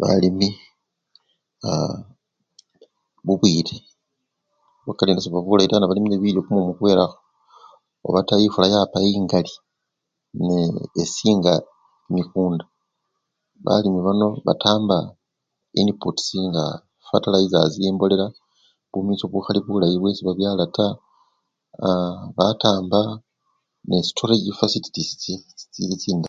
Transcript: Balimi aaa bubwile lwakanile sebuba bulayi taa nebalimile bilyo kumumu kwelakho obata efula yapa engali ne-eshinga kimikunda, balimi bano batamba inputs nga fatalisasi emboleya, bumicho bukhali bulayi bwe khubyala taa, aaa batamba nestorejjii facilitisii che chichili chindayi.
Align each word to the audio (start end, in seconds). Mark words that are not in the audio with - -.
Balimi 0.00 0.48
aaa 1.66 1.96
bubwile 3.26 3.74
lwakanile 4.84 5.20
sebuba 5.22 5.44
bulayi 5.46 5.70
taa 5.70 5.80
nebalimile 5.82 6.16
bilyo 6.22 6.40
kumumu 6.46 6.72
kwelakho 6.78 7.18
obata 8.06 8.34
efula 8.44 8.66
yapa 8.74 8.98
engali 9.14 9.54
ne-eshinga 10.46 11.52
kimikunda, 12.04 12.64
balimi 13.64 13.98
bano 14.06 14.26
batamba 14.46 14.96
inputs 15.80 16.26
nga 16.48 16.64
fatalisasi 17.08 17.78
emboleya, 17.88 18.26
bumicho 18.92 19.26
bukhali 19.32 19.58
bulayi 19.62 19.96
bwe 19.98 20.16
khubyala 20.18 20.64
taa, 20.76 20.94
aaa 21.86 22.12
batamba 22.36 23.00
nestorejjii 23.88 24.56
facilitisii 24.60 25.16
che 25.42 25.54
chichili 25.58 25.94
chindayi. 26.02 26.24